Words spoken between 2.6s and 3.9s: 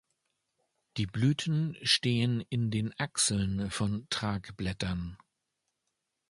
den Achseln